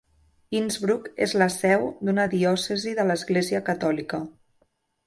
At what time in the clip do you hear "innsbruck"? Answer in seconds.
0.59-1.11